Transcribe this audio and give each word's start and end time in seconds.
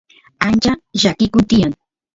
ancha 0.47 0.71
llakikun 0.99 1.43
tiyan 1.49 1.71